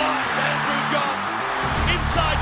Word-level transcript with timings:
Andrew 0.00 0.82
John. 0.92 1.16
Inside 1.92 2.41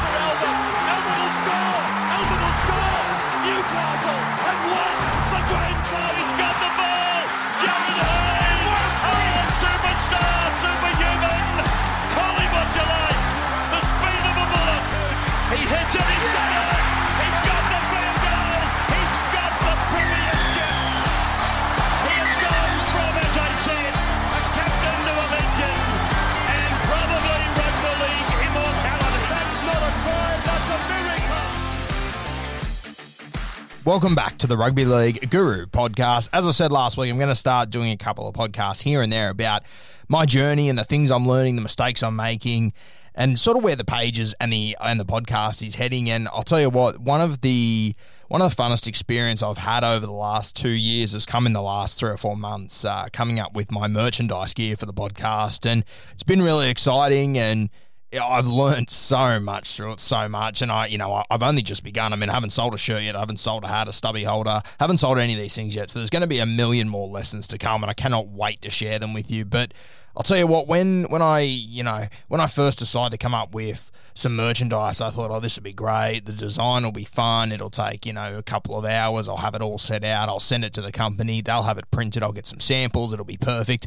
Welcome 33.83 34.15
back 34.15 34.37
to 34.39 34.47
the 34.47 34.59
Rugby 34.59 34.85
League 34.85 35.31
Guru 35.31 35.65
podcast. 35.65 36.29
As 36.35 36.47
I 36.47 36.51
said 36.51 36.71
last 36.71 36.99
week, 36.99 37.11
I'm 37.11 37.17
going 37.17 37.31
to 37.31 37.35
start 37.35 37.71
doing 37.71 37.91
a 37.93 37.97
couple 37.97 38.29
of 38.29 38.35
podcasts 38.35 38.83
here 38.83 39.01
and 39.01 39.11
there 39.11 39.31
about 39.31 39.63
my 40.07 40.27
journey 40.27 40.69
and 40.69 40.79
the 40.79 40.85
things 40.85 41.11
I'm 41.11 41.27
learning, 41.27 41.57
the 41.57 41.63
mistakes 41.63 42.03
I'm 42.03 42.15
making, 42.15 42.75
and 43.15 43.39
sort 43.39 43.57
of 43.57 43.63
where 43.63 43.77
the 43.77 43.85
pages 43.85 44.35
and 44.39 44.53
the 44.53 44.77
and 44.83 45.01
the 45.01 45.07
podcast 45.07 45.67
is 45.67 45.77
heading. 45.77 46.11
And 46.11 46.29
I'll 46.29 46.43
tell 46.43 46.61
you 46.61 46.69
what, 46.69 46.99
one 46.99 47.23
of 47.23 47.41
the 47.41 47.95
one 48.29 48.43
of 48.43 48.55
the 48.55 48.63
funnest 48.63 48.87
experience 48.87 49.43
I've 49.43 49.57
had 49.57 49.83
over 49.83 50.05
the 50.05 50.13
last 50.13 50.57
two 50.57 50.69
years 50.69 51.13
has 51.13 51.25
come 51.25 51.47
in 51.47 51.55
the 51.55 51.63
last 51.63 51.99
three 51.99 52.11
or 52.11 52.19
four 52.19 52.37
months, 52.37 52.85
uh, 52.85 53.07
coming 53.15 53.41
up 53.41 53.55
with 53.55 53.73
my 53.73 53.89
merchandise 53.89 54.53
gear 54.53 54.77
for 54.77 54.85
the 54.85 54.93
podcast, 54.93 55.65
and 55.65 55.87
it's 56.13 56.23
been 56.23 56.43
really 56.43 56.69
exciting 56.69 57.39
and. 57.39 57.71
I've 58.13 58.49
learned 58.49 58.91
so 58.91 59.39
much 59.39 59.77
through 59.77 59.93
it, 59.93 60.01
so 60.01 60.29
much, 60.29 60.63
and 60.63 60.73
I, 60.73 60.87
you 60.87 60.99
know, 60.99 61.23
I've 61.31 61.43
only 61.43 61.63
just 61.63 61.85
begun. 61.85 62.13
I 62.13 62.17
mean, 62.17 62.29
I 62.29 62.35
haven't 62.35 62.51
sold 62.51 62.75
a 62.75 62.79
shirt 62.79 63.03
yet. 63.03 63.15
I 63.15 63.21
haven't 63.21 63.39
sold 63.39 63.63
a 63.63 63.69
hat, 63.69 63.87
a 63.87 63.93
stubby 63.93 64.25
holder. 64.25 64.63
haven't 64.81 64.97
sold 64.97 65.19
any 65.19 65.35
of 65.35 65.39
these 65.39 65.55
things 65.55 65.77
yet. 65.77 65.91
So 65.91 66.01
there's 66.01 66.11
going 66.11 66.23
to 66.23 66.29
be 66.29 66.41
a 66.41 66.47
million 66.47 66.89
more 66.89 67.07
lessons 67.07 67.47
to 67.49 67.59
come, 67.59 67.85
and 67.85 67.91
I 67.91 67.95
cannot 67.95 68.29
wait 68.29 68.63
to 68.63 68.71
share 68.71 68.99
them 68.99 69.15
with 69.15 69.31
you. 69.31 69.45
But 69.45 69.75
I'll 70.17 70.25
tell 70.25 70.39
you 70.39 70.49
what, 70.49 70.67
when 70.67 71.05
when 71.05 71.23
I, 71.23 71.41
you 71.41 71.85
know, 71.85 72.09
when 72.27 72.41
I 72.41 72.47
first 72.47 72.81
decided 72.81 73.13
to 73.13 73.19
come 73.19 73.35
up 73.35 73.55
with 73.55 73.93
some 74.15 74.35
merchandise, 74.35 75.01
I 75.01 75.11
thought, 75.11 75.31
oh, 75.31 75.39
this 75.39 75.57
would 75.57 75.65
be 75.65 75.73
great. 75.73 76.27
The 76.27 76.33
design 76.33 76.83
will 76.83 76.93
be 76.93 77.05
fun. 77.05 77.53
It'll 77.53 77.71
take, 77.71 78.05
you 78.07 78.13
know, 78.13 78.37
a 78.37 78.43
couple 78.43 78.77
of 78.77 78.85
hours. 78.85 79.29
I'll 79.29 79.37
have 79.37 79.55
it 79.55 79.63
all 79.63 79.79
set 79.79 80.03
out. 80.03 80.29
I'll 80.29 80.41
send 80.41 80.65
it 80.65 80.73
to 80.75 80.83
the 80.83 80.91
company. 80.93 81.43
They'll 81.43 81.63
have 81.63 81.79
it 81.79 81.91
printed. 81.93 82.25
I'll 82.25 82.33
get 82.33 82.49
some 82.49 82.61
samples. 82.61 83.13
It'll 83.13 83.25
be 83.25 83.37
perfect. 83.37 83.87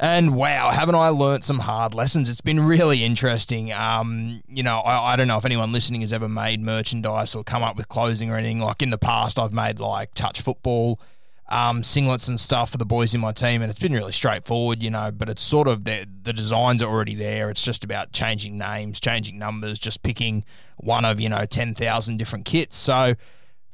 And 0.00 0.36
wow, 0.36 0.70
haven't 0.70 0.94
I 0.94 1.08
learnt 1.08 1.42
some 1.42 1.58
hard 1.58 1.92
lessons? 1.92 2.30
It's 2.30 2.40
been 2.40 2.60
really 2.60 3.02
interesting. 3.02 3.72
Um, 3.72 4.44
you 4.46 4.62
know, 4.62 4.78
I, 4.78 5.12
I 5.12 5.16
don't 5.16 5.26
know 5.26 5.38
if 5.38 5.44
anyone 5.44 5.72
listening 5.72 6.02
has 6.02 6.12
ever 6.12 6.28
made 6.28 6.60
merchandise 6.60 7.34
or 7.34 7.42
come 7.42 7.64
up 7.64 7.76
with 7.76 7.88
clothing 7.88 8.30
or 8.30 8.36
anything. 8.36 8.60
Like 8.60 8.80
in 8.80 8.90
the 8.90 8.98
past, 8.98 9.40
I've 9.40 9.52
made 9.52 9.80
like 9.80 10.14
touch 10.14 10.40
football, 10.40 11.00
um, 11.48 11.82
singlets 11.82 12.28
and 12.28 12.38
stuff 12.38 12.70
for 12.70 12.78
the 12.78 12.86
boys 12.86 13.12
in 13.12 13.20
my 13.20 13.32
team, 13.32 13.60
and 13.60 13.70
it's 13.70 13.80
been 13.80 13.92
really 13.92 14.12
straightforward, 14.12 14.84
you 14.84 14.90
know. 14.90 15.10
But 15.10 15.28
it's 15.28 15.42
sort 15.42 15.66
of 15.66 15.82
the 15.82 16.06
the 16.22 16.32
designs 16.32 16.80
are 16.80 16.88
already 16.88 17.16
there. 17.16 17.50
It's 17.50 17.64
just 17.64 17.82
about 17.82 18.12
changing 18.12 18.56
names, 18.56 19.00
changing 19.00 19.36
numbers, 19.36 19.80
just 19.80 20.04
picking 20.04 20.44
one 20.76 21.04
of 21.04 21.18
you 21.18 21.28
know 21.28 21.44
ten 21.44 21.74
thousand 21.74 22.18
different 22.18 22.44
kits. 22.44 22.76
So 22.76 23.16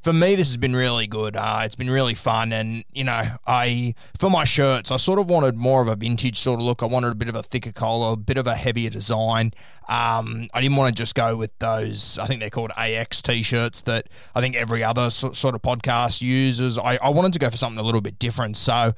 for 0.05 0.13
me, 0.13 0.35
this 0.35 0.49
has 0.49 0.59
been 0.59 0.77
really 0.77 1.07
good. 1.07 1.35
Uh, 1.35 1.63
it's 1.65 1.77
been 1.77 1.89
really 1.89 2.13
fun, 2.13 2.53
and 2.53 2.85
you 2.93 3.05
know, 3.05 3.23
I 3.47 3.95
for 4.19 4.29
my 4.29 4.45
shirts, 4.45 4.91
I 4.91 4.99
sort 4.99 5.19
of 5.19 5.31
wanted 5.31 5.57
more 5.57 5.81
of 5.81 5.89
a 5.89 5.97
vintage 5.97 6.39
sort 6.39 6.61
of 6.61 6.67
look. 6.67 6.83
I 6.83 6.87
wanted 6.87 7.13
a 7.13 7.15
bit 7.15 7.29
of 7.29 7.35
a 7.35 7.43
thicker 7.43 7.73
collar, 7.73 8.13
a 8.13 8.17
bit 8.17 8.37
of 8.37 8.47
a 8.47 8.55
heavier 8.55 8.91
design. 8.91 9.55
Um, 9.89 10.49
I 10.53 10.61
didn't 10.61 10.77
want 10.77 10.95
to 10.95 11.03
just 11.03 11.15
go 11.15 11.37
with 11.37 11.59
those. 11.59 12.19
I 12.19 12.27
think 12.27 12.41
they're 12.41 12.51
called 12.51 12.71
AX 12.77 13.23
t-shirts 13.23 13.81
that 13.83 14.09
I 14.35 14.43
think 14.43 14.57
every 14.57 14.85
other 14.85 15.09
so, 15.09 15.33
sort 15.33 15.55
of 15.55 15.63
podcast 15.63 16.21
uses. 16.21 16.77
I, 16.77 16.99
I 17.03 17.09
wanted 17.09 17.33
to 17.33 17.39
go 17.39 17.49
for 17.49 17.57
something 17.57 17.79
a 17.79 17.83
little 17.83 18.03
bit 18.03 18.19
different. 18.19 18.59
So 18.59 18.93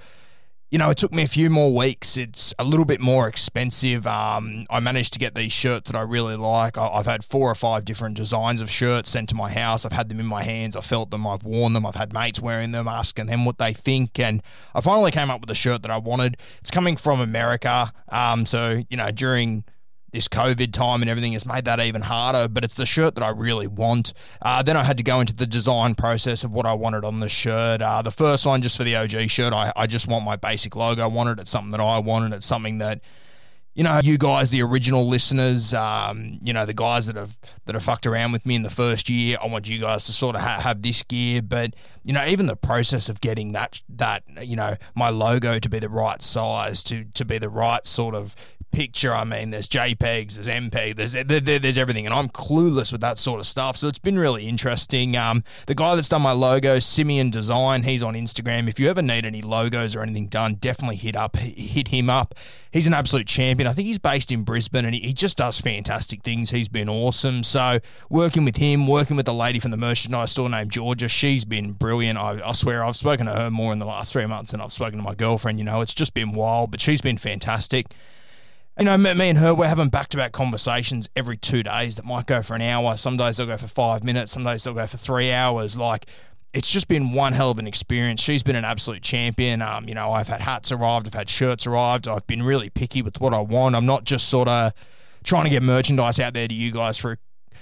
you 0.70 0.78
know, 0.78 0.90
it 0.90 0.98
took 0.98 1.12
me 1.12 1.22
a 1.22 1.28
few 1.28 1.48
more 1.48 1.72
weeks. 1.72 2.16
It's 2.16 2.52
a 2.58 2.64
little 2.64 2.84
bit 2.84 3.00
more 3.00 3.28
expensive. 3.28 4.04
Um, 4.06 4.66
I 4.68 4.80
managed 4.80 5.12
to 5.12 5.18
get 5.18 5.36
these 5.36 5.52
shirts 5.52 5.90
that 5.90 5.96
I 5.96 6.02
really 6.02 6.36
like. 6.36 6.76
I, 6.76 6.88
I've 6.88 7.06
had 7.06 7.24
four 7.24 7.48
or 7.48 7.54
five 7.54 7.84
different 7.84 8.16
designs 8.16 8.60
of 8.60 8.68
shirts 8.68 9.10
sent 9.10 9.28
to 9.28 9.36
my 9.36 9.50
house. 9.50 9.86
I've 9.86 9.92
had 9.92 10.08
them 10.08 10.18
in 10.18 10.26
my 10.26 10.42
hands. 10.42 10.74
I've 10.74 10.84
felt 10.84 11.10
them. 11.10 11.24
I've 11.24 11.44
worn 11.44 11.72
them. 11.72 11.86
I've 11.86 11.94
had 11.94 12.12
mates 12.12 12.40
wearing 12.40 12.72
them, 12.72 12.88
asking 12.88 13.26
them 13.26 13.44
what 13.44 13.58
they 13.58 13.72
think. 13.72 14.18
And 14.18 14.42
I 14.74 14.80
finally 14.80 15.12
came 15.12 15.30
up 15.30 15.40
with 15.40 15.50
a 15.50 15.54
shirt 15.54 15.82
that 15.82 15.90
I 15.90 15.98
wanted. 15.98 16.36
It's 16.60 16.72
coming 16.72 16.96
from 16.96 17.20
America. 17.20 17.92
Um, 18.08 18.44
so, 18.44 18.82
you 18.90 18.96
know, 18.96 19.12
during 19.12 19.64
this 20.16 20.28
COVID 20.28 20.72
time 20.72 21.02
and 21.02 21.10
everything 21.10 21.34
has 21.34 21.44
made 21.44 21.66
that 21.66 21.78
even 21.78 22.00
harder, 22.00 22.48
but 22.48 22.64
it's 22.64 22.74
the 22.74 22.86
shirt 22.86 23.14
that 23.16 23.22
I 23.22 23.28
really 23.28 23.66
want. 23.66 24.14
Uh, 24.40 24.62
then 24.62 24.74
I 24.74 24.82
had 24.82 24.96
to 24.96 25.02
go 25.02 25.20
into 25.20 25.34
the 25.34 25.46
design 25.46 25.94
process 25.94 26.42
of 26.42 26.52
what 26.52 26.64
I 26.64 26.72
wanted 26.72 27.04
on 27.04 27.18
the 27.18 27.28
shirt. 27.28 27.82
Uh, 27.82 28.00
the 28.00 28.10
first 28.10 28.46
one, 28.46 28.62
just 28.62 28.78
for 28.78 28.84
the 28.84 28.96
OG 28.96 29.28
shirt, 29.28 29.52
I, 29.52 29.72
I 29.76 29.86
just 29.86 30.08
want 30.08 30.24
my 30.24 30.36
basic 30.36 30.74
logo. 30.74 31.02
I 31.02 31.06
wanted 31.06 31.38
it 31.38 31.48
something 31.48 31.70
that 31.70 31.80
I 31.80 31.98
wanted. 31.98 32.34
It's 32.34 32.46
something 32.46 32.78
that 32.78 33.02
you 33.76 33.82
know, 33.82 34.00
you 34.02 34.16
guys, 34.16 34.50
the 34.50 34.62
original 34.62 35.06
listeners, 35.06 35.74
um, 35.74 36.38
you 36.42 36.54
know, 36.54 36.64
the 36.64 36.72
guys 36.72 37.06
that 37.08 37.16
have 37.16 37.38
that 37.66 37.74
have 37.74 37.82
fucked 37.82 38.06
around 38.06 38.32
with 38.32 38.46
me 38.46 38.54
in 38.54 38.62
the 38.62 38.70
first 38.70 39.10
year. 39.10 39.36
I 39.40 39.48
want 39.48 39.68
you 39.68 39.78
guys 39.78 40.06
to 40.06 40.12
sort 40.14 40.34
of 40.34 40.40
ha- 40.40 40.60
have 40.62 40.80
this 40.80 41.02
gear, 41.02 41.42
but 41.42 41.76
you 42.02 42.14
know, 42.14 42.24
even 42.24 42.46
the 42.46 42.56
process 42.56 43.10
of 43.10 43.20
getting 43.20 43.52
that 43.52 43.82
that 43.90 44.22
you 44.40 44.56
know 44.56 44.76
my 44.94 45.10
logo 45.10 45.58
to 45.58 45.68
be 45.68 45.78
the 45.78 45.90
right 45.90 46.22
size, 46.22 46.82
to 46.84 47.04
to 47.04 47.26
be 47.26 47.36
the 47.36 47.50
right 47.50 47.86
sort 47.86 48.14
of 48.14 48.34
picture. 48.76 49.14
I 49.14 49.24
mean, 49.24 49.50
there's 49.52 49.68
JPEGs, 49.68 50.34
there's 50.34 50.46
MPEG, 50.48 50.96
there's 50.96 51.12
there, 51.14 51.24
there- 51.40 51.58
there's 51.58 51.78
everything, 51.78 52.04
and 52.04 52.14
I'm 52.14 52.28
clueless 52.28 52.92
with 52.92 53.00
that 53.00 53.18
sort 53.18 53.40
of 53.40 53.46
stuff. 53.46 53.78
So 53.78 53.88
it's 53.88 53.98
been 53.98 54.18
really 54.18 54.46
interesting. 54.46 55.16
Um, 55.16 55.42
the 55.66 55.74
guy 55.74 55.94
that's 55.94 56.10
done 56.10 56.20
my 56.20 56.32
logo, 56.32 56.78
Simeon 56.78 57.30
Design, 57.30 57.84
he's 57.84 58.02
on 58.02 58.12
Instagram. 58.12 58.68
If 58.68 58.78
you 58.78 58.90
ever 58.90 59.00
need 59.00 59.24
any 59.24 59.40
logos 59.40 59.96
or 59.96 60.02
anything 60.02 60.26
done, 60.26 60.56
definitely 60.56 60.96
hit 60.96 61.16
up 61.16 61.36
hit 61.36 61.88
him 61.88 62.10
up. 62.10 62.34
He's 62.70 62.86
an 62.86 62.92
absolute 62.92 63.26
champion. 63.26 63.66
I 63.66 63.72
think 63.72 63.86
he's 63.88 63.98
based 63.98 64.30
in 64.30 64.42
Brisbane, 64.42 64.84
and 64.84 64.94
he, 64.94 65.00
he 65.00 65.12
just 65.14 65.38
does 65.38 65.58
fantastic 65.58 66.22
things. 66.22 66.50
He's 66.50 66.68
been 66.68 66.90
awesome. 66.90 67.42
So 67.44 67.78
working 68.10 68.44
with 68.44 68.56
him, 68.58 68.86
working 68.86 69.16
with 69.16 69.24
the 69.24 69.32
lady 69.32 69.58
from 69.58 69.70
the 69.70 69.78
merchandise 69.78 70.32
store 70.32 70.50
named 70.50 70.70
Georgia, 70.72 71.08
she's 71.08 71.46
been 71.46 71.72
brilliant. 71.72 72.18
I, 72.18 72.40
I 72.44 72.52
swear 72.52 72.84
I've 72.84 72.96
spoken 72.96 73.24
to 73.24 73.32
her 73.32 73.50
more 73.50 73.72
in 73.72 73.78
the 73.78 73.86
last 73.86 74.12
three 74.12 74.26
months 74.26 74.50
than 74.52 74.60
I've 74.60 74.72
spoken 74.72 74.98
to 74.98 75.02
my 75.02 75.14
girlfriend. 75.14 75.58
You 75.58 75.64
know, 75.64 75.80
it's 75.80 75.94
just 75.94 76.12
been 76.12 76.32
wild, 76.32 76.70
but 76.70 76.82
she's 76.82 77.00
been 77.00 77.16
fantastic 77.16 77.86
you 78.78 78.84
know, 78.84 78.98
me, 78.98 79.30
and 79.30 79.38
her, 79.38 79.54
we're 79.54 79.68
having 79.68 79.88
back 79.88 80.08
to 80.10 80.16
back 80.16 80.32
conversations 80.32 81.08
every 81.16 81.36
two 81.36 81.62
days 81.62 81.96
that 81.96 82.04
might 82.04 82.26
go 82.26 82.42
for 82.42 82.54
an 82.54 82.62
hour. 82.62 82.96
Some 82.96 83.16
days 83.16 83.38
they'll 83.38 83.46
go 83.46 83.56
for 83.56 83.68
five 83.68 84.04
minutes. 84.04 84.32
Some 84.32 84.44
days 84.44 84.64
they'll 84.64 84.74
go 84.74 84.86
for 84.86 84.98
three 84.98 85.32
hours. 85.32 85.78
Like, 85.78 86.06
it's 86.52 86.70
just 86.70 86.88
been 86.88 87.12
one 87.12 87.32
hell 87.32 87.50
of 87.50 87.58
an 87.58 87.66
experience. 87.66 88.20
She's 88.20 88.42
been 88.42 88.56
an 88.56 88.64
absolute 88.64 89.02
champion. 89.02 89.62
Um, 89.62 89.88
you 89.88 89.94
know, 89.94 90.12
I've 90.12 90.28
had 90.28 90.40
hats 90.40 90.72
arrived, 90.72 91.06
I've 91.06 91.14
had 91.14 91.28
shirts 91.28 91.66
arrived. 91.66 92.06
I've 92.06 92.26
been 92.26 92.42
really 92.42 92.70
picky 92.70 93.02
with 93.02 93.20
what 93.20 93.32
I 93.32 93.40
want. 93.40 93.74
I'm 93.74 93.86
not 93.86 94.04
just 94.04 94.28
sort 94.28 94.48
of 94.48 94.72
trying 95.22 95.44
to 95.44 95.50
get 95.50 95.62
merchandise 95.62 96.20
out 96.20 96.34
there 96.34 96.48
to 96.48 96.54
you 96.54 96.70
guys 96.72 96.98
for 96.98 97.18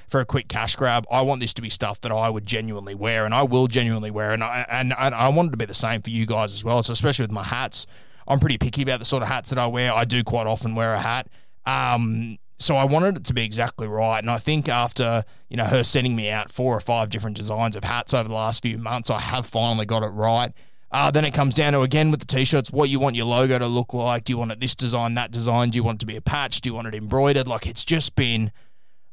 for 0.08 0.20
a 0.20 0.24
quick 0.24 0.48
cash 0.48 0.76
grab. 0.76 1.06
I 1.10 1.22
want 1.22 1.40
this 1.40 1.54
to 1.54 1.62
be 1.62 1.70
stuff 1.70 2.00
that 2.02 2.12
I 2.12 2.28
would 2.28 2.46
genuinely 2.46 2.94
wear, 2.94 3.24
and 3.24 3.34
I 3.34 3.42
will 3.42 3.66
genuinely 3.68 4.10
wear, 4.10 4.32
and 4.32 4.44
I 4.44 4.66
and, 4.70 4.94
and 4.96 5.14
I 5.14 5.28
want 5.28 5.48
it 5.48 5.50
to 5.52 5.56
be 5.56 5.64
the 5.64 5.74
same 5.74 6.02
for 6.02 6.10
you 6.10 6.26
guys 6.26 6.52
as 6.52 6.64
well. 6.64 6.82
So 6.82 6.92
especially 6.92 7.24
with 7.24 7.32
my 7.32 7.44
hats. 7.44 7.86
I'm 8.26 8.40
pretty 8.40 8.58
picky 8.58 8.82
about 8.82 8.98
the 8.98 9.04
sort 9.04 9.22
of 9.22 9.28
hats 9.28 9.50
that 9.50 9.58
I 9.58 9.66
wear. 9.66 9.92
I 9.92 10.04
do 10.04 10.22
quite 10.24 10.46
often 10.46 10.74
wear 10.74 10.94
a 10.94 11.00
hat. 11.00 11.28
Um, 11.66 12.38
so 12.58 12.76
I 12.76 12.84
wanted 12.84 13.16
it 13.16 13.24
to 13.24 13.34
be 13.34 13.44
exactly 13.44 13.88
right. 13.88 14.18
And 14.18 14.30
I 14.30 14.38
think 14.38 14.68
after, 14.68 15.24
you 15.48 15.56
know, 15.56 15.64
her 15.64 15.82
sending 15.82 16.16
me 16.16 16.30
out 16.30 16.50
four 16.50 16.76
or 16.76 16.80
five 16.80 17.10
different 17.10 17.36
designs 17.36 17.76
of 17.76 17.84
hats 17.84 18.14
over 18.14 18.28
the 18.28 18.34
last 18.34 18.62
few 18.62 18.78
months, 18.78 19.10
I 19.10 19.20
have 19.20 19.46
finally 19.46 19.86
got 19.86 20.02
it 20.02 20.08
right. 20.08 20.52
Uh, 20.90 21.10
then 21.10 21.24
it 21.24 21.34
comes 21.34 21.56
down 21.56 21.72
to 21.72 21.80
again 21.80 22.12
with 22.12 22.20
the 22.20 22.26
t-shirts, 22.26 22.70
what 22.70 22.88
you 22.88 23.00
want 23.00 23.16
your 23.16 23.26
logo 23.26 23.58
to 23.58 23.66
look 23.66 23.92
like. 23.92 24.22
Do 24.22 24.32
you 24.32 24.38
want 24.38 24.52
it 24.52 24.60
this 24.60 24.76
design, 24.76 25.14
that 25.14 25.32
design? 25.32 25.70
Do 25.70 25.76
you 25.76 25.82
want 25.82 25.96
it 25.96 26.00
to 26.00 26.06
be 26.06 26.16
a 26.16 26.20
patch? 26.20 26.60
Do 26.60 26.70
you 26.70 26.74
want 26.74 26.86
it 26.86 26.94
embroidered? 26.94 27.48
Like 27.48 27.66
it's 27.66 27.84
just 27.84 28.14
been 28.14 28.52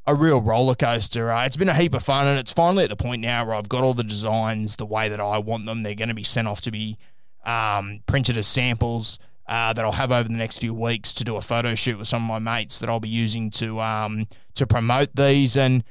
a 0.06 0.14
real 0.14 0.42
roller 0.42 0.76
coaster. 0.76 1.32
Uh, 1.32 1.46
it's 1.46 1.58
been 1.58 1.70
a 1.70 1.74
heap 1.74 1.96
of 1.96 2.04
fun, 2.04 2.28
and 2.28 2.38
it's 2.38 2.54
finally 2.54 2.84
at 2.84 2.92
the 2.92 2.96
point 2.96 3.22
now 3.22 3.46
where 3.46 3.56
I've 3.56 3.70
got 3.70 3.84
all 3.84 3.96
the 3.96 4.04
designs 4.04 4.76
the 4.76 4.86
way 4.86 5.10
that 5.10 5.20
I 5.20 5.40
want 5.40 5.66
them. 5.66 5.82
They're 5.82 5.96
going 5.96 6.10
to 6.10 6.16
be 6.16 6.24
sent 6.24 6.48
off 6.48 6.62
to 6.62 6.72
be 6.72 7.00
um, 7.46 8.02
printed 8.06 8.38
as 8.38 8.48
samples 8.48 9.20
uh, 9.48 9.74
that 9.74 9.84
I'll 9.84 9.92
have 9.92 10.12
over 10.12 10.28
the 10.28 10.36
next 10.36 10.60
few 10.60 10.74
weeks 10.74 11.14
to 11.14 11.24
do 11.24 11.36
a 11.36 11.42
photo 11.42 11.76
shoot 11.76 11.98
with 11.98 12.08
some 12.08 12.24
of 12.24 12.28
my 12.28 12.40
mates 12.40 12.80
that 12.80 12.90
I'll 12.90 13.00
be 13.00 13.10
using 13.10 13.52
to 13.52 13.80
um, 13.80 14.28
to 14.56 14.68
promote 14.68 15.16
these 15.16 15.58
and 15.58 15.84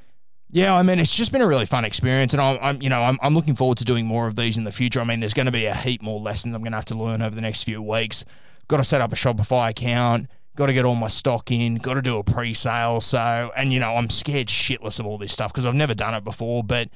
yeah, 0.52 0.74
I 0.74 0.82
mean, 0.82 0.98
it's 0.98 1.14
just 1.14 1.30
been 1.30 1.42
a 1.42 1.46
really 1.46 1.66
fun 1.66 1.84
experience, 1.84 2.32
and 2.32 2.42
I'm, 2.42 2.58
I'm, 2.60 2.82
you 2.82 2.88
know, 2.88 3.02
I'm, 3.02 3.18
I'm 3.22 3.34
looking 3.34 3.54
forward 3.54 3.78
to 3.78 3.84
doing 3.84 4.04
more 4.04 4.26
of 4.26 4.34
these 4.34 4.58
in 4.58 4.64
the 4.64 4.72
future. 4.72 5.00
I 5.00 5.04
mean, 5.04 5.20
there's 5.20 5.34
going 5.34 5.46
to 5.46 5.52
be 5.52 5.66
a 5.66 5.74
heap 5.74 6.02
more 6.02 6.18
lessons 6.18 6.54
I'm 6.54 6.62
going 6.62 6.72
to 6.72 6.78
have 6.78 6.86
to 6.86 6.96
learn 6.96 7.22
over 7.22 7.34
the 7.34 7.40
next 7.40 7.62
few 7.62 7.80
weeks. 7.80 8.24
Got 8.66 8.78
to 8.78 8.84
set 8.84 9.00
up 9.00 9.12
a 9.12 9.16
Shopify 9.16 9.70
account. 9.70 10.28
Got 10.56 10.66
to 10.66 10.72
get 10.72 10.84
all 10.84 10.96
my 10.96 11.06
stock 11.06 11.52
in. 11.52 11.76
Got 11.76 11.94
to 11.94 12.02
do 12.02 12.18
a 12.18 12.24
pre-sale. 12.24 13.00
So, 13.00 13.52
and 13.56 13.72
you 13.72 13.78
know, 13.78 13.94
I'm 13.94 14.10
scared 14.10 14.48
shitless 14.48 14.98
of 14.98 15.06
all 15.06 15.18
this 15.18 15.32
stuff 15.32 15.52
because 15.52 15.66
I've 15.66 15.74
never 15.74 15.94
done 15.94 16.14
it 16.14 16.24
before. 16.24 16.64
But 16.64 16.88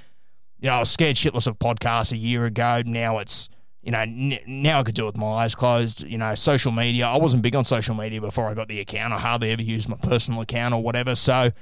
you 0.59 0.69
know, 0.69 0.75
I 0.75 0.79
was 0.81 0.91
scared 0.91 1.15
shitless 1.15 1.47
of 1.47 1.59
podcasts 1.61 2.11
a 2.11 2.17
year 2.17 2.47
ago. 2.47 2.83
Now 2.85 3.19
it's 3.19 3.49
you 3.85 3.93
know, 3.93 4.01
n- 4.01 4.39
now 4.47 4.81
I 4.81 4.83
could 4.83 4.95
do 4.95 5.05
it 5.05 5.07
with 5.07 5.19
my 5.19 5.27
eyes 5.27 5.55
closed. 5.55 6.07
You 6.07 6.19
know, 6.19 6.35
social 6.35 6.73
media. 6.73 7.07
I 7.07 7.19
wasn't 7.19 7.43
big 7.43 7.55
on 7.55 7.65
social 7.65 7.95
media 7.95 8.21
before 8.21 8.47
I 8.47 8.55
got 8.55 8.69
the 8.69 8.81
account. 8.81 9.13
I 9.13 9.19
hardly 9.19 9.51
ever 9.53 9.63
used 9.63 9.89
my 9.89 9.97
personal 9.97 10.41
account 10.41 10.75
or 10.75 10.83
whatever. 10.83 11.15
So 11.15 11.53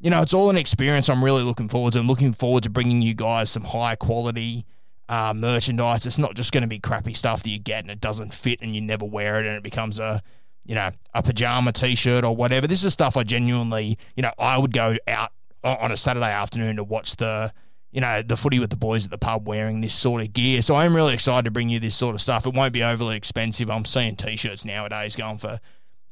you 0.00 0.10
know, 0.10 0.22
it's 0.22 0.34
all 0.34 0.50
an 0.50 0.58
experience 0.58 1.08
I'm 1.08 1.24
really 1.24 1.42
looking 1.42 1.68
forward 1.68 1.94
to. 1.94 1.98
I'm 1.98 2.06
looking 2.06 2.32
forward 2.32 2.62
to 2.64 2.70
bringing 2.70 3.02
you 3.02 3.14
guys 3.14 3.50
some 3.50 3.64
high 3.64 3.96
quality 3.96 4.66
uh, 5.08 5.32
merchandise. 5.34 6.06
It's 6.06 6.18
not 6.18 6.34
just 6.34 6.52
going 6.52 6.62
to 6.62 6.68
be 6.68 6.78
crappy 6.78 7.14
stuff 7.14 7.42
that 7.42 7.50
you 7.50 7.58
get 7.58 7.84
and 7.84 7.90
it 7.90 8.00
doesn't 8.00 8.34
fit 8.34 8.60
and 8.60 8.74
you 8.74 8.80
never 8.80 9.04
wear 9.04 9.40
it 9.40 9.46
and 9.46 9.56
it 9.56 9.62
becomes 9.62 9.98
a, 9.98 10.22
you 10.64 10.74
know, 10.74 10.90
a 11.14 11.22
pajama 11.22 11.72
t-shirt 11.72 12.24
or 12.24 12.36
whatever. 12.36 12.66
This 12.66 12.84
is 12.84 12.92
stuff 12.92 13.16
I 13.16 13.22
genuinely, 13.22 13.98
you 14.16 14.22
know, 14.22 14.32
I 14.38 14.58
would 14.58 14.72
go 14.72 14.96
out 15.08 15.32
on 15.64 15.90
a 15.90 15.96
Saturday 15.96 16.30
afternoon 16.30 16.76
to 16.76 16.84
watch 16.84 17.16
the, 17.16 17.52
you 17.96 18.00
know, 18.00 18.22
the 18.22 18.36
footy 18.36 18.60
with 18.60 18.70
the 18.70 18.76
boys 18.76 19.06
at 19.06 19.10
the 19.10 19.18
pub 19.18 19.48
wearing 19.48 19.80
this 19.80 19.94
sort 19.94 20.22
of 20.22 20.32
gear. 20.32 20.62
So 20.62 20.76
I'm 20.76 20.94
really 20.94 21.14
excited 21.14 21.46
to 21.46 21.50
bring 21.50 21.68
you 21.68 21.80
this 21.80 21.96
sort 21.96 22.14
of 22.14 22.20
stuff. 22.20 22.46
It 22.46 22.54
won't 22.54 22.72
be 22.72 22.84
overly 22.84 23.16
expensive. 23.16 23.68
I'm 23.68 23.84
seeing 23.84 24.14
t-shirts 24.14 24.64
nowadays 24.64 25.16
going 25.16 25.38
for 25.38 25.58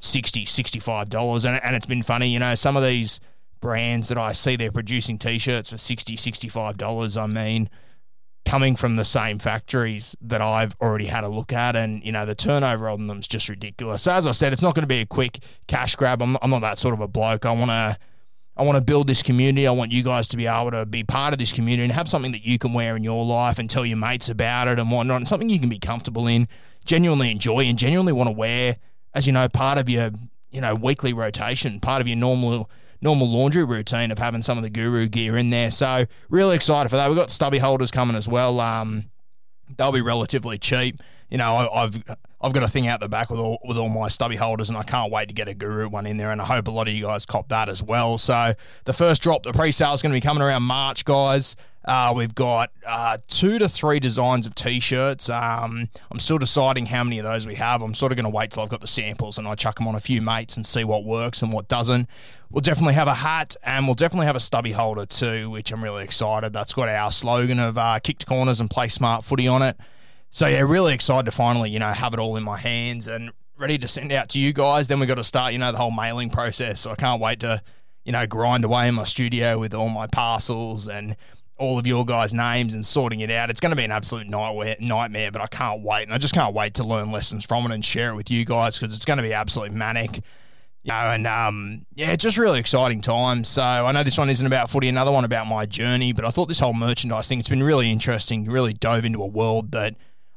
60 0.01 0.45
$65 0.45 1.45
and, 1.45 1.61
and 1.63 1.77
it's 1.77 1.87
been 1.87 2.03
funny, 2.03 2.29
you 2.29 2.41
know, 2.41 2.57
some 2.57 2.77
of 2.77 2.83
these– 2.83 3.21
brands 3.65 4.09
that 4.09 4.19
I 4.19 4.33
see 4.33 4.57
they're 4.57 4.71
producing 4.71 5.17
t-shirts 5.17 5.71
for 5.71 5.79
60 5.79 6.19
$65 6.19 7.21
I 7.21 7.27
mean 7.27 7.71
coming 8.45 8.77
from 8.77 8.97
the 8.97 9.07
same 9.07 9.39
factories 9.39 10.15
that 10.21 10.43
I've 10.43 10.77
already 10.83 11.07
had 11.07 11.25
a 11.25 11.29
look 11.29 11.51
at 11.51 11.75
and 11.75 12.05
you 12.05 12.13
know 12.13 12.27
the 12.27 12.35
turnover 12.35 12.91
on 12.91 13.07
them 13.07 13.21
is 13.21 13.27
just 13.27 13.49
ridiculous 13.49 14.03
so 14.03 14.13
as 14.13 14.27
I 14.27 14.33
said 14.33 14.53
it's 14.53 14.61
not 14.61 14.75
going 14.75 14.83
to 14.83 14.87
be 14.87 15.01
a 15.01 15.07
quick 15.07 15.39
cash 15.67 15.97
grab 15.97 16.21
I'm, 16.21 16.37
I'm 16.43 16.51
not 16.51 16.61
that 16.61 16.77
sort 16.77 16.93
of 16.93 17.01
a 17.01 17.09
bloke 17.09 17.47
I 17.47 17.53
want 17.53 17.71
to 17.71 17.97
I 18.57 18.63
want 18.63 18.77
to 18.79 18.85
build 18.85 19.07
this 19.07 19.23
community 19.23 19.67
I 19.67 19.73
want 19.73 19.93
you 19.93 20.03
guys 20.03 20.29
to 20.29 20.37
be 20.37 20.47
able 20.47 20.71
to 20.71 20.87
be 20.87 21.03
part 21.03 21.33
of 21.33 21.39
this 21.39 21.53
community 21.53 21.85
and 21.85 21.93
have 21.93 22.09
something 22.09 22.33
that 22.33 22.45
you 22.45 22.59
can 22.59 22.73
wear 22.73 22.97
in 22.97 23.03
your 23.05 23.25
life 23.25 23.59
and 23.59 23.69
tell 23.69 23.85
your 23.85 23.97
mates 23.97 24.29
about 24.29 24.69
it 24.69 24.79
and 24.79 24.91
whatnot 24.91 25.17
and 25.17 25.29
something 25.29 25.51
you 25.51 25.61
can 25.61 25.69
be 25.69 25.79
comfortable 25.79 26.27
in 26.27 26.47
genuinely 26.85 27.31
enjoy 27.31 27.61
and 27.61 27.79
genuinely 27.79 28.13
want 28.13 28.29
to 28.29 28.35
wear 28.35 28.77
as 29.15 29.27
you 29.27 29.33
know 29.33 29.49
part 29.49 29.79
of 29.79 29.89
your 29.89 30.11
you 30.51 30.61
know 30.61 30.75
weekly 30.75 31.13
rotation 31.13 31.81
part 31.81 32.01
of 32.01 32.07
your 32.07 32.17
normal 32.17 32.71
normal 33.05 33.29
laundry 33.29 33.63
routine 33.63 34.11
of 34.11 34.19
having 34.19 34.43
some 34.43 34.57
of 34.57 34.65
the 34.65 34.71
guru 34.71 35.07
gear 35.07 35.37
in 35.37 35.51
there. 35.51 35.71
So 35.71 36.07
really 36.31 36.57
excited 36.57 36.89
for 36.89 36.97
that. 36.97 37.09
We've 37.09 37.19
got 37.19 37.31
stubby 37.31 37.59
holders 37.59 37.91
coming 37.91 38.17
as 38.17 38.27
well. 38.27 38.59
Um, 38.59 39.05
they'll 39.77 39.93
be 39.93 40.01
relatively 40.01 40.59
cheap. 40.59 40.97
You 41.35 41.39
know, 41.39 41.57
I, 41.57 41.83
I've 41.83 42.01
I've 42.41 42.53
got 42.53 42.63
a 42.63 42.69
thing 42.69 42.87
out 42.87 43.01
the 43.01 43.09
back 43.09 43.29
with 43.29 43.41
all 43.41 43.59
with 43.65 43.77
all 43.77 43.89
my 43.89 44.07
stubby 44.07 44.37
holders, 44.37 44.69
and 44.69 44.79
I 44.79 44.85
can't 44.85 45.11
wait 45.11 45.27
to 45.31 45.35
get 45.35 45.49
a 45.49 45.55
Guru 45.55 45.89
one 45.89 46.07
in 46.07 46.17
there. 46.17 46.31
And 46.31 46.41
I 46.41 46.45
hope 46.45 46.69
a 46.69 46.71
lot 46.71 46.87
of 46.87 46.95
you 46.95 47.03
guys 47.03 47.27
cop 47.27 47.49
that 47.49 47.69
as 47.69 47.83
well. 47.83 48.19
So 48.19 48.55
the 48.85 48.93
first 48.93 49.21
drop, 49.21 49.43
the 49.43 49.53
pre-sale 49.53 49.95
is 49.95 50.01
going 50.01 50.13
to 50.13 50.17
be 50.17 50.21
coming 50.21 50.45
around 50.45 50.63
March, 50.63 51.05
guys. 51.05 51.57
Uh, 51.85 52.13
we've 52.15 52.37
got 52.37 52.71
uh, 52.87 53.19
two 53.27 53.59
to 53.59 53.69
three 53.69 53.99
designs 53.99 54.47
of 54.47 54.55
t-shirts. 54.55 55.29
Um, 55.29 55.89
I'm 56.09 56.21
still 56.21 56.39
deciding 56.39 56.87
how 56.87 57.03
many 57.03 57.19
of 57.19 57.25
those 57.25 57.49
we 57.49 57.57
have. 57.57 57.83
I'm 57.83 57.95
sort 57.95 58.13
of 58.13 58.17
going 58.17 58.31
to 58.31 58.31
wait 58.31 58.53
till 58.53 58.63
I've 58.63 58.69
got 58.69 58.81
the 58.81 58.87
samples 58.87 59.37
and 59.37 59.49
I 59.49 59.57
chuck 59.57 59.79
them 59.79 59.89
on 59.89 59.97
a 59.97 60.01
few 60.01 60.23
mates 60.23 60.57
and 60.57 60.65
see 60.65 60.85
what 60.85 61.05
works 61.05 61.43
and 61.43 61.53
what 61.53 61.67
doesn't. 61.67 62.09
We'll 62.49 62.61
definitely 62.61 62.95
have 62.95 63.09
a 63.09 63.15
hat 63.15 63.57
and 63.65 63.87
we'll 63.87 63.97
definitely 63.97 64.27
have 64.27 64.37
a 64.37 64.41
stubby 64.41 64.71
holder 64.71 65.05
too, 65.05 65.51
which 65.51 65.73
I'm 65.73 65.83
really 65.83 66.05
excited. 66.05 66.53
That's 66.53 66.75
got 66.75 66.89
our 66.89 67.11
slogan 67.11 67.59
of 67.59 67.77
uh, 67.77 67.99
kicked 67.99 68.25
corners 68.25 68.61
and 68.61 68.71
play 68.71 68.87
smart 68.87 69.25
footy 69.25 69.49
on 69.49 69.63
it. 69.63 69.77
So 70.35 70.49
yeah, 70.49 70.63
really 70.63 70.95
excited 70.95 71.27
to 71.27 71.31
finally 71.31 71.71
you 71.71 71.79
know 71.79 71.93
have 71.93 72.13
it 72.13 72.19
all 72.19 72.35
in 72.35 72.43
my 72.43 72.59
hands 72.59 73.07
and 73.07 73.31
ready 73.57 73.79
to 73.79 73.87
send 73.87 74.11
out 74.11 74.31
to 74.31 74.41
you 74.41 74.53
guys. 74.53 74.89
Then 74.89 74.99
we 74.99 75.07
got 75.07 75.15
to 75.15 75.23
start 75.23 75.53
you 75.53 75.61
know 75.61 75.71
the 75.71 75.79
whole 75.79 75.93
mailing 75.93 76.29
process. 76.29 76.81
So 76.81 76.91
I 76.91 76.97
can't 76.97 77.21
wait 77.21 77.39
to 77.41 77.63
you 78.05 78.11
know 78.11 78.27
grind 78.27 78.65
away 78.65 78.89
in 78.89 78.97
my 78.97 79.05
studio 79.05 79.61
with 79.61 79.75
all 79.75 79.89
my 79.89 80.09
parcels 80.09 80.89
and 80.89 81.15
all 81.57 81.79
of 81.79 81.87
your 81.87 82.05
guys' 82.05 82.35
names 82.35 82.75
and 82.75 82.85
sorting 82.85 83.21
it 83.21 83.31
out. 83.31 83.49
It's 83.49 83.61
going 83.61 83.71
to 83.71 83.77
be 83.77 83.85
an 83.85 83.93
absolute 83.93 84.27
nightmare, 84.27 84.75
nightmare, 84.81 85.31
but 85.31 85.41
I 85.41 85.47
can't 85.47 85.85
wait. 85.85 86.03
And 86.03 86.13
I 86.13 86.19
just 86.19 86.35
can't 86.35 86.53
wait 86.53 86.75
to 86.75 86.85
learn 86.85 87.13
lessons 87.13 87.45
from 87.45 87.65
it 87.67 87.73
and 87.73 87.85
share 87.85 88.11
it 88.11 88.17
with 88.17 88.29
you 88.29 88.45
guys 88.45 88.77
because 88.77 88.93
it's 88.93 89.05
going 89.05 89.19
to 89.19 89.23
be 89.23 89.33
absolutely 89.33 89.77
manic. 89.77 90.17
You 90.83 90.89
know, 90.89 90.95
and 90.95 91.29
um, 91.29 91.87
yeah, 91.95 92.17
just 92.17 92.39
really 92.39 92.59
exciting 92.59 93.03
time. 93.03 93.45
So 93.45 93.63
I 93.63 93.93
know 93.93 94.03
this 94.03 94.19
one 94.19 94.31
isn't 94.31 94.45
about 94.45 94.69
footy, 94.69 94.89
another 94.89 95.13
one 95.13 95.25
about 95.25 95.47
my 95.47 95.65
journey, 95.65 96.13
but 96.13 96.25
I 96.25 96.31
thought 96.31 96.47
this 96.47 96.59
whole 96.59 96.75
merchandise 96.75 97.29
thing, 97.29 97.39
it's 97.39 97.49
been 97.49 97.63
really 97.63 97.93
interesting. 97.93 98.47
Really 98.47 98.73
dove 98.73 99.05
into 99.05 99.23
a 99.23 99.29
world 99.29 99.71
that 99.71 99.95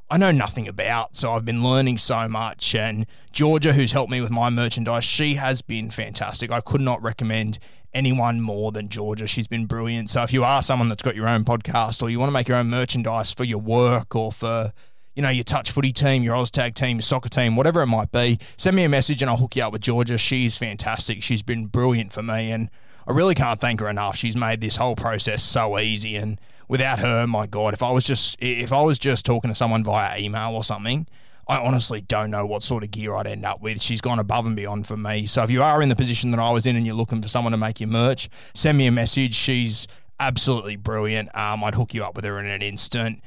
I 0.09 0.18
know 0.18 0.31
nothing 0.31 0.68
about. 0.68 1.15
So 1.15 1.31
I've 1.31 1.45
been 1.45 1.63
learning 1.63 1.98
so 1.98 2.27
much. 2.27 2.74
And 2.74 3.06
Georgia, 3.31 3.74
who's 3.74 3.92
helped 3.92 4.12
me 4.12 4.21
with 4.21 4.31
my 4.31 4.50
merchandise, 4.50 5.04
she 5.04 5.36
has 5.36 5.62
been 5.62 5.89
fantastic. 5.89 6.51
I 6.51 6.62
could 6.62 6.81
not 6.81 7.01
recommend 7.01 7.59
anyone 7.94 8.42
more 8.42 8.71
than 8.71 8.89
Georgia. 8.89 9.27
She's 9.27 9.48
been 9.48 9.65
brilliant. 9.65 10.09
So 10.09 10.24
if 10.24 10.31
you 10.31 10.44
are 10.44 10.62
someone 10.62 10.89
that's 10.89 11.04
got 11.04 11.15
your 11.15 11.27
own 11.27 11.44
podcast 11.44 12.01
or 12.01 12.09
you 12.09 12.19
want 12.19 12.30
to 12.30 12.33
make 12.33 12.48
your 12.48 12.57
own 12.57 12.69
merchandise 12.69 13.31
for 13.31 13.44
your 13.44 13.59
work 13.59 14.15
or 14.15 14.31
for 14.31 14.71
you 15.15 15.24
know, 15.24 15.30
your 15.30 15.44
touch 15.44 15.71
footy 15.71 15.92
team, 15.92 16.21
your 16.21 16.36
Oztag 16.36 16.75
team, 16.75 16.98
your 16.98 17.01
soccer 17.01 17.27
team, 17.27 17.56
whatever 17.56 17.81
it 17.81 17.88
might 17.88 18.12
be, 18.12 18.38
send 18.56 18.75
me 18.75 18.83
a 18.83 18.89
message 18.89 19.19
and 19.24 19.31
I'll 19.31 19.38
hook 19.38 19.56
you 19.56 19.63
up 19.63 19.74
with 19.74 19.81
Georgia. 19.81 20.16
She's 20.16 20.59
fantastic. 20.59 21.23
She's 21.23 21.42
been 21.42 21.66
brilliant 21.66 22.14
for 22.14 22.21
me 22.21 22.52
and 22.52 22.69
I 23.07 23.14
really 23.14 23.33
can't 23.33 23.59
thank 23.59 23.80
her 23.80 23.90
enough. 23.90 24.16
She's 24.16 24.35
made 24.35 24.61
this 24.61 24.76
whole 24.76 24.95
process 24.95 25.42
so 25.42 25.80
easy 25.80 26.18
and 26.18 26.40
without 26.68 27.00
her, 27.00 27.28
my 27.28 27.47
God, 27.47 27.74
if 27.74 27.83
I 27.83 27.92
was 27.92 28.04
just 28.04 28.38
if 28.40 28.71
I 28.71 28.81
was 28.81 29.00
just 29.00 29.26
talking 29.26 29.50
to 29.50 29.56
someone 29.56 29.83
via 29.83 30.19
email 30.19 30.54
or 30.54 30.64
something, 30.64 31.07
I 31.47 31.57
honestly 31.57 32.02
don't 32.02 32.31
know 32.31 32.45
what 32.45 32.64
sort 32.64 32.83
of 32.83 32.92
gear 32.92 33.16
I'd 33.16 33.28
end 33.28 33.45
up 33.45 33.62
with. 33.62 33.81
She's 33.81 34.02
gone 34.02 34.19
above 34.19 34.45
and 34.45 34.56
beyond 34.56 34.88
for 34.88 34.97
me. 34.97 35.26
So 35.26 35.44
if 35.44 35.50
you 35.50 35.64
are 35.64 35.81
in 35.81 35.90
the 35.90 35.95
position 35.95 36.31
that 36.31 36.40
I 36.40 36.52
was 36.52 36.66
in 36.66 36.76
and 36.76 36.86
you're 36.86 36.95
looking 36.95 37.21
for 37.21 37.28
someone 37.28 37.52
to 37.52 37.57
make 37.57 37.80
your 37.80 37.90
merch, 37.90 38.30
send 38.54 38.78
me 38.78 38.88
a 38.88 38.92
message. 38.92 39.33
She's 39.33 39.88
absolutely 40.19 40.76
brilliant. 40.76 41.33
Um, 41.36 41.64
I'd 41.64 41.76
hook 41.76 41.94
you 41.94 42.04
up 42.04 42.16
with 42.16 42.26
her 42.26 42.40
in 42.40 42.47
an 42.47 42.62
instant. 42.62 43.21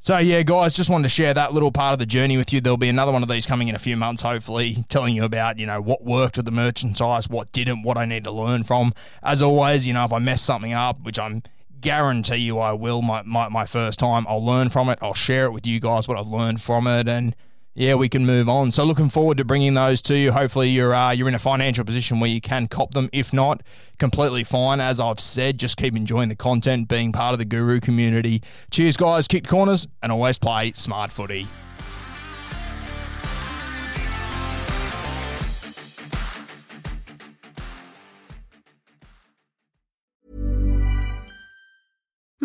So, 0.00 0.18
yeah, 0.18 0.42
guys, 0.42 0.74
just 0.74 0.90
wanted 0.90 1.04
to 1.04 1.08
share 1.08 1.32
that 1.32 1.54
little 1.54 1.70
part 1.70 1.92
of 1.92 2.00
the 2.00 2.06
journey 2.06 2.36
with 2.36 2.52
you. 2.52 2.60
There'll 2.60 2.76
be 2.76 2.88
another 2.88 3.12
one 3.12 3.22
of 3.22 3.28
these 3.28 3.46
coming 3.46 3.68
in 3.68 3.76
a 3.76 3.78
few 3.78 3.96
months, 3.96 4.20
hopefully, 4.20 4.84
telling 4.88 5.14
you 5.14 5.22
about, 5.22 5.60
you 5.60 5.66
know, 5.66 5.80
what 5.80 6.02
worked 6.02 6.38
with 6.38 6.44
the 6.44 6.50
merchandise, 6.50 7.28
what 7.28 7.52
didn't, 7.52 7.84
what 7.84 7.96
I 7.96 8.04
need 8.04 8.24
to 8.24 8.32
learn 8.32 8.64
from. 8.64 8.92
As 9.22 9.42
always, 9.42 9.86
you 9.86 9.94
know, 9.94 10.04
if 10.04 10.12
I 10.12 10.18
mess 10.18 10.42
something 10.42 10.72
up, 10.72 11.00
which 11.02 11.20
I'm 11.20 11.44
guarantee 11.82 12.36
you 12.36 12.58
I 12.58 12.72
will, 12.72 13.02
my, 13.02 13.22
my, 13.22 13.48
my 13.48 13.66
first 13.66 13.98
time, 13.98 14.24
I'll 14.28 14.44
learn 14.44 14.70
from 14.70 14.88
it. 14.88 14.98
I'll 15.02 15.12
share 15.12 15.44
it 15.44 15.52
with 15.52 15.66
you 15.66 15.80
guys, 15.80 16.08
what 16.08 16.16
I've 16.16 16.28
learned 16.28 16.62
from 16.62 16.86
it. 16.86 17.08
And, 17.08 17.36
yeah, 17.74 17.94
we 17.94 18.08
can 18.08 18.26
move 18.26 18.48
on. 18.48 18.70
So 18.70 18.84
looking 18.84 19.08
forward 19.08 19.38
to 19.38 19.44
bringing 19.44 19.74
those 19.74 20.02
to 20.02 20.16
you. 20.16 20.32
Hopefully 20.32 20.68
you're 20.68 20.94
uh, 20.94 21.12
you're 21.12 21.28
in 21.28 21.34
a 21.34 21.38
financial 21.38 21.84
position 21.84 22.20
where 22.20 22.28
you 22.28 22.40
can 22.40 22.68
cop 22.68 22.92
them. 22.92 23.08
If 23.12 23.32
not, 23.32 23.62
completely 23.98 24.44
fine. 24.44 24.78
As 24.78 25.00
I've 25.00 25.20
said, 25.20 25.58
just 25.58 25.78
keep 25.78 25.96
enjoying 25.96 26.28
the 26.28 26.36
content, 26.36 26.88
being 26.88 27.12
part 27.12 27.32
of 27.32 27.38
the 27.38 27.46
Guru 27.46 27.80
community. 27.80 28.42
Cheers, 28.70 28.98
guys. 28.98 29.26
Kick 29.26 29.46
corners 29.46 29.88
and 30.02 30.12
always 30.12 30.38
play 30.38 30.72
smart 30.74 31.10
footy. 31.10 31.46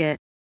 Target 0.00 0.29